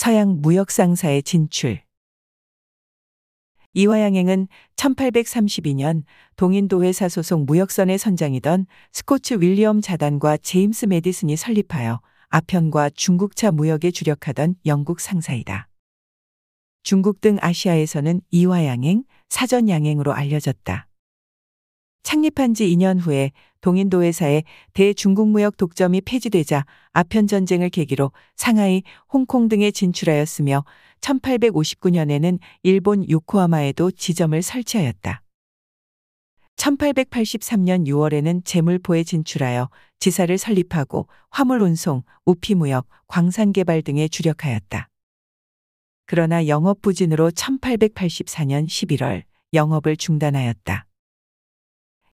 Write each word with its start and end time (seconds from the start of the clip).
서양 0.00 0.40
무역상사의 0.40 1.22
진출. 1.24 1.82
이화양행은 3.74 4.48
1832년 4.76 6.04
동인도 6.36 6.84
회사 6.84 7.10
소속 7.10 7.44
무역선의 7.44 7.98
선장이던 7.98 8.64
스코츠 8.92 9.34
윌리엄 9.40 9.82
자단과 9.82 10.38
제임스 10.38 10.86
메디슨이 10.86 11.36
설립하여 11.36 12.00
아편과 12.30 12.92
중국차 12.94 13.50
무역에 13.50 13.90
주력하던 13.90 14.54
영국 14.64 15.00
상사이다. 15.00 15.68
중국 16.82 17.20
등 17.20 17.36
아시아에서는 17.38 18.22
이화양행, 18.30 19.04
사전양행으로 19.28 20.14
알려졌다. 20.14 20.88
창립한 22.04 22.54
지 22.54 22.74
2년 22.74 22.98
후에 22.98 23.32
동인도 23.60 24.02
회사의 24.02 24.44
대중국 24.72 25.28
무역 25.28 25.56
독점이 25.56 26.00
폐지되자 26.02 26.64
아편 26.92 27.26
전쟁을 27.26 27.70
계기로 27.70 28.12
상하이, 28.36 28.82
홍콩 29.12 29.48
등에 29.48 29.70
진출하였으며 29.70 30.64
1859년에는 31.00 32.38
일본 32.62 33.08
요코하마에도 33.08 33.90
지점을 33.90 34.40
설치하였다. 34.40 35.22
1883년 36.56 37.86
6월에는 37.86 38.44
제물포에 38.44 39.02
진출하여 39.04 39.70
지사를 39.98 40.36
설립하고 40.36 41.08
화물 41.30 41.62
운송, 41.62 42.02
우피 42.26 42.54
무역, 42.54 42.86
광산 43.06 43.52
개발 43.52 43.80
등에 43.82 44.08
주력하였다. 44.08 44.88
그러나 46.06 46.46
영업 46.48 46.82
부진으로 46.82 47.30
1884년 47.30 48.66
11월 48.66 49.22
영업을 49.54 49.96
중단하였다. 49.96 50.89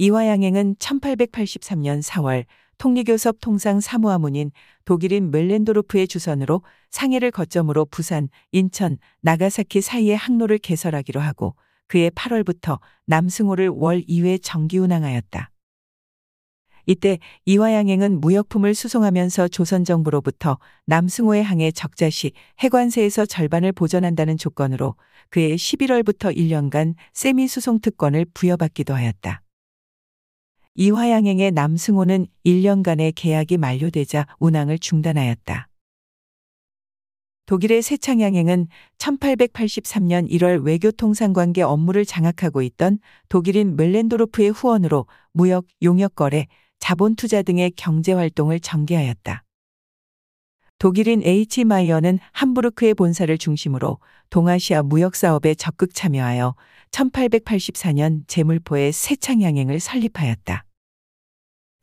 이화양행은 0.00 0.76
1883년 0.76 2.02
4월 2.02 2.46
통리교섭 2.78 3.36
통상 3.42 3.80
사무화문인 3.80 4.50
독일인 4.86 5.30
멜렌도르프의 5.30 6.08
주선으로 6.08 6.62
상해를 6.88 7.30
거점으로 7.30 7.84
부산, 7.84 8.30
인천, 8.50 8.96
나가사키 9.20 9.82
사이의 9.82 10.16
항로를 10.16 10.56
개설하기로 10.56 11.20
하고 11.20 11.54
그해 11.86 12.08
8월부터 12.08 12.80
남승호를 13.04 13.68
월 13.68 14.00
2회 14.08 14.38
정기 14.42 14.78
운항하였다. 14.78 15.50
이때 16.86 17.18
이화양행은 17.44 18.22
무역품을 18.22 18.74
수송하면서 18.74 19.48
조선 19.48 19.84
정부로부터 19.84 20.58
남승호의 20.86 21.44
항해 21.44 21.72
적자 21.72 22.08
시 22.08 22.32
해관세에서 22.60 23.26
절반을 23.26 23.72
보전한다는 23.72 24.38
조건으로 24.38 24.94
그해 25.28 25.56
11월부터 25.56 26.34
1년간 26.34 26.94
세미 27.12 27.48
수송 27.48 27.80
특권을 27.80 28.24
부여받기도 28.32 28.94
하였다. 28.94 29.42
이화양행의 30.74 31.52
남승호는 31.52 32.26
1년간의 32.46 33.12
계약이 33.14 33.56
만료되자 33.56 34.26
운항을 34.38 34.78
중단하였다. 34.78 35.68
독일의 37.46 37.82
세창양행은 37.82 38.68
1883년 38.98 40.30
1월 40.30 40.64
외교통상관계 40.64 41.62
업무를 41.62 42.04
장악하고 42.04 42.62
있던 42.62 43.00
독일인 43.28 43.74
멜렌도르프의 43.74 44.50
후원으로 44.50 45.06
무역, 45.32 45.66
용역 45.82 46.14
거래, 46.14 46.46
자본 46.78 47.16
투자 47.16 47.42
등의 47.42 47.72
경제 47.72 48.12
활동을 48.12 48.60
전개하였다. 48.60 49.42
독일인 50.80 51.22
H. 51.22 51.64
마이어는 51.64 52.18
함부르크의 52.32 52.94
본사를 52.94 53.36
중심으로 53.36 53.98
동아시아 54.30 54.82
무역 54.82 55.14
사업에 55.14 55.54
적극 55.54 55.94
참여하여 55.94 56.54
1884년 56.90 58.22
제물포의 58.26 58.90
세창양행을 58.90 59.78
설립하였다. 59.78 60.64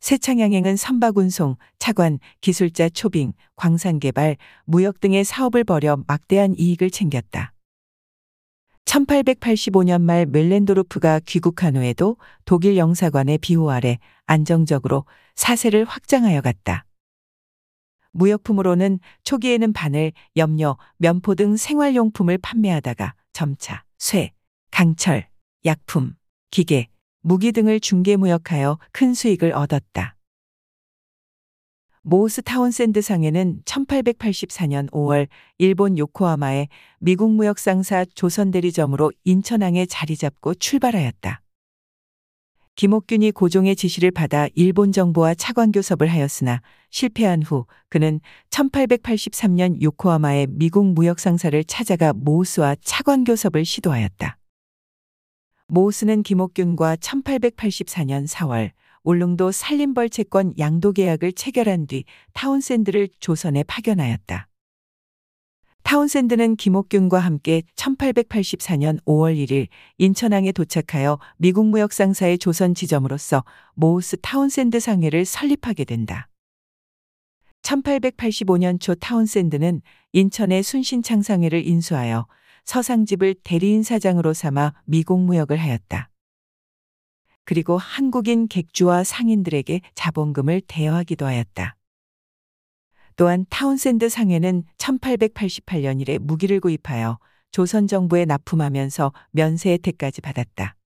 세창양행은 0.00 0.76
선박 0.76 1.16
운송, 1.16 1.54
차관, 1.78 2.18
기술자 2.40 2.88
초빙, 2.88 3.34
광산 3.54 4.00
개발, 4.00 4.36
무역 4.64 4.98
등의 4.98 5.22
사업을 5.22 5.62
벌여 5.62 6.02
막대한 6.08 6.56
이익을 6.58 6.90
챙겼다. 6.90 7.52
1885년 8.84 10.00
말 10.00 10.26
멜렌도르프가 10.26 11.20
귀국한 11.24 11.76
후에도 11.76 12.16
독일 12.44 12.76
영사관의 12.76 13.38
비호 13.38 13.70
아래 13.70 14.00
안정적으로 14.26 15.04
사세를 15.36 15.84
확장하여 15.84 16.40
갔다. 16.40 16.87
무역품으로는 18.18 18.98
초기에는 19.22 19.72
바늘, 19.72 20.12
염료, 20.36 20.76
면포 20.96 21.36
등 21.36 21.56
생활용품을 21.56 22.38
판매하다가 22.38 23.14
점차 23.32 23.84
쇠, 23.96 24.32
강철, 24.72 25.28
약품, 25.64 26.14
기계, 26.50 26.88
무기 27.20 27.52
등을 27.52 27.78
중개 27.78 28.16
무역하여 28.16 28.78
큰 28.92 29.14
수익을 29.14 29.52
얻었다. 29.52 30.16
모우스 32.02 32.42
타운샌드 32.42 33.02
상회는 33.02 33.62
1884년 33.64 34.90
5월 34.90 35.28
일본 35.58 35.98
요코하마에 35.98 36.68
미국 37.00 37.30
무역상사 37.32 38.06
조선 38.14 38.50
대리점으로 38.50 39.12
인천항에 39.24 39.86
자리 39.86 40.16
잡고 40.16 40.54
출발하였다. 40.54 41.42
김옥균이 42.78 43.32
고종의 43.32 43.74
지시를 43.74 44.12
받아 44.12 44.46
일본 44.54 44.92
정부와 44.92 45.34
차관 45.34 45.72
교섭을 45.72 46.06
하였으나 46.06 46.62
실패한 46.90 47.42
후 47.42 47.66
그는 47.88 48.20
1883년 48.50 49.82
요코하마의 49.82 50.46
미국 50.48 50.86
무역상사를 50.86 51.64
찾아가 51.64 52.12
모우스와 52.12 52.76
차관 52.80 53.24
교섭을 53.24 53.64
시도하였다. 53.64 54.38
모우스는 55.66 56.22
김옥균과 56.22 56.94
1884년 56.96 58.28
4월 58.28 58.70
울릉도 59.02 59.50
산림 59.50 60.08
벌채권 60.08 60.54
양도 60.60 60.92
계약을 60.92 61.32
체결한 61.32 61.88
뒤 61.88 62.04
타운샌드를 62.32 63.08
조선에 63.18 63.64
파견하였다. 63.64 64.46
타운샌드는 65.88 66.56
김옥균과 66.56 67.18
함께 67.18 67.62
1884년 67.74 69.02
5월 69.04 69.34
1일 69.36 69.68
인천항에 69.96 70.52
도착하여 70.52 71.18
미국 71.38 71.66
무역상사의 71.66 72.38
조선 72.38 72.74
지점으로서 72.74 73.42
모우스 73.74 74.18
타운샌드 74.20 74.80
상회를 74.80 75.24
설립하게 75.24 75.84
된다. 75.84 76.28
1885년 77.62 78.80
초 78.80 78.94
타운샌드는 78.94 79.80
인천의 80.12 80.62
순신창 80.62 81.22
상회를 81.22 81.66
인수하여 81.66 82.26
서상집을 82.64 83.36
대리인 83.42 83.82
사장으로 83.82 84.34
삼아 84.34 84.74
미국 84.84 85.20
무역을 85.20 85.56
하였다. 85.56 86.10
그리고 87.44 87.78
한국인 87.78 88.46
객주와 88.46 89.04
상인들에게 89.04 89.80
자본금을 89.94 90.60
대여하기도 90.66 91.24
하였다. 91.24 91.77
또한 93.18 93.44
타운샌드 93.50 94.08
상회는 94.08 94.62
1888년 94.78 96.00
이래 96.00 96.18
무기를 96.18 96.60
구입하여 96.60 97.18
조선 97.50 97.88
정부에 97.88 98.24
납품하면서 98.24 99.12
면세 99.32 99.72
혜택까지 99.72 100.20
받았다. 100.20 100.76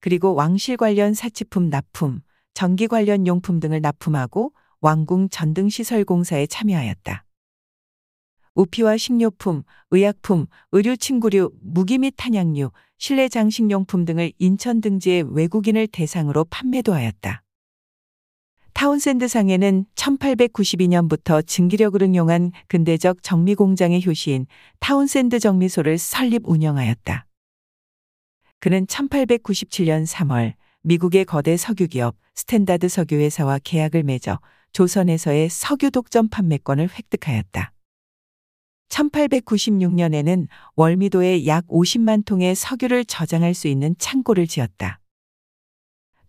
그리고 0.00 0.34
왕실 0.34 0.78
관련 0.78 1.12
사치품 1.12 1.68
납품, 1.68 2.22
전기 2.54 2.86
관련 2.86 3.26
용품 3.26 3.60
등을 3.60 3.82
납품하고 3.82 4.52
왕궁 4.80 5.28
전등시설 5.28 6.06
공사에 6.06 6.46
참여하였다. 6.46 7.26
우피와 8.54 8.96
식료품, 8.96 9.64
의약품, 9.90 10.46
의류 10.72 10.96
침구류, 10.96 11.52
무기 11.60 11.98
및 11.98 12.14
탄약류, 12.16 12.70
실내 12.96 13.28
장식용품 13.28 14.06
등을 14.06 14.32
인천 14.38 14.80
등지의 14.80 15.36
외국인을 15.36 15.88
대상으로 15.88 16.46
판매도 16.46 16.94
하였다. 16.94 17.42
타운샌드 18.78 19.26
상회는 19.26 19.86
1892년부터 19.96 21.44
증기력을 21.44 22.00
응용한 22.00 22.52
근대적 22.68 23.24
정미 23.24 23.56
공장의 23.56 24.06
효시인 24.06 24.46
타운샌드 24.78 25.40
정미소를 25.40 25.98
설립 25.98 26.42
운영하였다. 26.44 27.26
그는 28.60 28.86
1897년 28.86 30.06
3월 30.06 30.52
미국의 30.82 31.24
거대 31.24 31.56
석유 31.56 31.88
기업 31.88 32.14
스탠다드 32.36 32.88
석유회사와 32.88 33.58
계약을 33.64 34.04
맺어 34.04 34.38
조선에서의 34.70 35.48
석유 35.48 35.90
독점 35.90 36.28
판매권을 36.28 36.88
획득하였다. 36.88 37.72
1896년에는 38.90 40.46
월미도에 40.76 41.46
약 41.48 41.66
50만 41.66 42.24
통의 42.24 42.54
석유를 42.54 43.06
저장할 43.06 43.54
수 43.54 43.66
있는 43.66 43.96
창고를 43.98 44.46
지었다. 44.46 45.00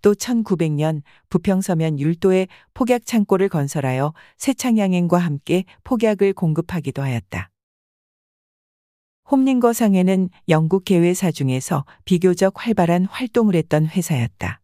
또 0.01 0.13
1900년 0.13 1.01
부평서면 1.29 1.99
율도에 1.99 2.47
폭약 2.73 3.05
창고를 3.05 3.49
건설하여 3.49 4.13
세창양행과 4.37 5.17
함께 5.17 5.65
폭약을 5.83 6.33
공급하기도 6.33 7.01
하였다. 7.01 7.49
홈링거상에는 9.29 10.29
영국 10.47 10.85
개회사 10.85 11.31
중에서 11.31 11.85
비교적 12.05 12.53
활발한 12.55 13.05
활동을 13.05 13.55
했던 13.55 13.85
회사였다. 13.85 14.61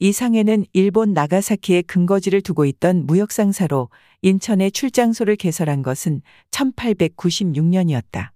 이 0.00 0.12
상해는 0.12 0.66
일본 0.72 1.12
나가사키에 1.14 1.82
근거지를 1.82 2.42
두고 2.42 2.64
있던 2.64 3.06
무역상사로 3.06 3.90
인천에 4.22 4.70
출장소를 4.70 5.36
개설한 5.36 5.82
것은 5.82 6.20
1896년이었다. 6.50 8.33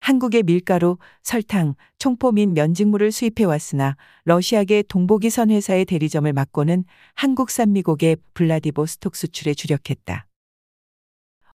한국의 0.00 0.42
밀가루, 0.42 0.96
설탕, 1.22 1.74
총포 1.98 2.32
및 2.32 2.46
면직물을 2.48 3.12
수입해 3.12 3.44
왔으나 3.44 3.96
러시아계 4.24 4.82
동보기선 4.88 5.50
회사의 5.50 5.84
대리점을 5.84 6.30
맡고는 6.32 6.84
한국산 7.14 7.72
미국의 7.72 8.16
블라디보스톡 8.34 9.14
수출에 9.14 9.54
주력했다. 9.54 10.26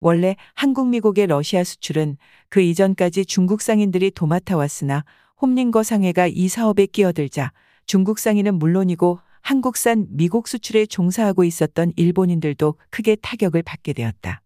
원래 0.00 0.34
한국 0.54 0.88
미국의 0.88 1.28
러시아 1.28 1.62
수출은 1.62 2.16
그 2.48 2.60
이전까지 2.60 3.24
중국 3.24 3.62
상인들이 3.62 4.10
도맡아 4.10 4.56
왔으나 4.56 5.04
홈링거 5.40 5.84
상회가 5.84 6.26
이 6.26 6.48
사업에 6.48 6.86
끼어들자 6.86 7.52
중국 7.86 8.18
상인은 8.18 8.58
물론이고 8.58 9.20
한국산 9.40 10.06
미국 10.10 10.48
수출에 10.48 10.86
종사하고 10.86 11.44
있었던 11.44 11.92
일본인들도 11.96 12.74
크게 12.90 13.16
타격을 13.16 13.62
받게 13.62 13.92
되었다. 13.92 14.41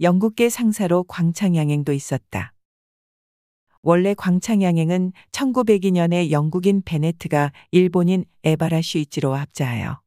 영국계 0.00 0.48
상사로 0.48 1.04
광창양행도 1.04 1.92
있었다. 1.92 2.52
원래 3.82 4.14
광창양행은 4.14 5.12
1902년에 5.30 6.30
영국인 6.30 6.82
베네트가 6.84 7.52
일본인 7.70 8.24
에바라 8.42 8.82
슈이치로와 8.82 9.40
합자하여 9.40 10.00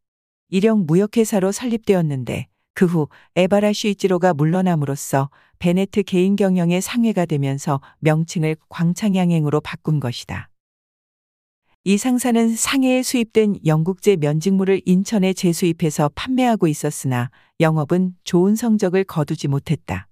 일형 0.49 0.85
무역회사로 0.85 1.51
설립되었는데 1.51 2.47
그 2.73 2.85
후 2.85 3.07
에바라 3.35 3.73
슈이치로가 3.73 4.33
물러남으로써 4.33 5.31
베네트 5.57 6.03
개인 6.03 6.35
경영의 6.35 6.81
상회가 6.81 7.25
되면서 7.25 7.81
명칭을 7.99 8.55
광창양행으로 8.69 9.61
바꾼 9.61 9.99
것이다. 9.99 10.49
이 11.89 11.97
상사는 11.97 12.53
상해에 12.53 13.01
수입된 13.01 13.59
영국제 13.65 14.17
면직물을 14.17 14.81
인천에 14.83 15.31
재수입해서 15.31 16.11
판매하고 16.15 16.67
있었으나 16.67 17.31
영업은 17.61 18.15
좋은 18.25 18.57
성적을 18.57 19.05
거두지 19.05 19.47
못했다. 19.47 20.09